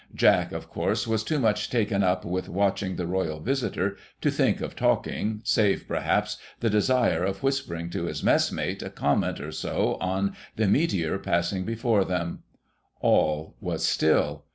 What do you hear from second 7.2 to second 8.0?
of whispering